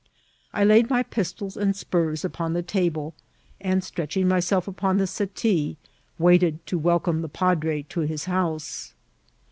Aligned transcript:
I 0.51 0.63
laid 0.63 0.89
my 0.89 1.03
pistols 1.03 1.55
and 1.55 1.75
spurs 1.75 2.25
upon 2.25 2.53
the 2.53 2.63
table, 2.63 3.13
and 3.59 3.83
stretching 3.83 4.27
myself 4.27 4.67
upon 4.67 4.97
the 4.97 5.05
settee, 5.05 5.77
waited 6.17 6.65
to 6.65 6.79
welcome 6.79 7.21
the 7.21 7.29
padre 7.29 7.83
to 7.89 7.99
his 7.99 8.25
house. 8.25 8.95